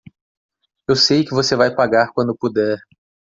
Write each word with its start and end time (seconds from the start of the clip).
Eu 0.87 0.95
sei 0.95 1.23
que 1.23 1.29
você 1.35 1.55
vai 1.55 1.75
pagar 1.75 2.11
quando 2.11 2.35
puder. 2.35 2.81